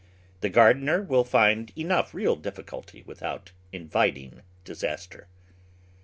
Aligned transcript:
The 0.39 0.49
gardener 0.49 1.03
will 1.03 1.23
find 1.23 1.71
enough 1.75 2.15
real 2.15 2.35
difficulty 2.35 3.03
without 3.03 3.51
inviting 3.71 4.41
disaster. 4.63 5.27